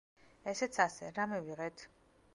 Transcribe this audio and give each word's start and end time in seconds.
ესეც 0.53 0.79
ასე, 0.85 1.11
რა 1.19 1.27
მივიღეთ? 1.35 1.89